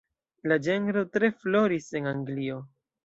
[0.51, 2.59] La ĝenro tre floris en Anglio.